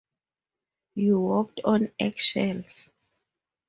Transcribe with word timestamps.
You 0.95 1.19
walked 1.19 1.61
on 1.63 1.91
eggshells. 1.99 2.89